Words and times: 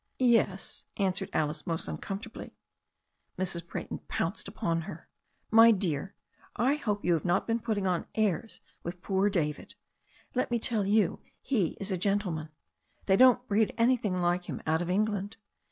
"Yes," 0.17 0.85
answered 0.97 1.29
Alice 1.31 1.67
most 1.67 1.87
uncomfortably. 1.87 2.55
Mrs. 3.37 3.67
Brayton 3.67 3.99
pounced 4.07 4.47
upon 4.47 4.81
her. 4.81 5.07
"My 5.51 5.69
dear, 5.69 6.15
I 6.55 6.73
hope 6.73 7.05
you 7.05 7.13
have 7.13 7.23
not 7.23 7.45
been 7.45 7.59
putting 7.59 7.85
on 7.85 8.07
airs 8.15 8.61
with 8.81 9.03
poor 9.03 9.29
David. 9.29 9.75
Let 10.33 10.49
me 10.49 10.57
tell 10.57 10.87
you 10.87 11.21
he 11.39 11.77
is 11.79 11.91
a 11.91 11.99
gentleman. 11.99 12.49
They 13.05 13.15
don't 13.15 13.47
breed 13.47 13.75
anything 13.77 14.19
like 14.19 14.45
him 14.45 14.59
out 14.65 14.81
of 14.81 14.89
England. 14.89 15.37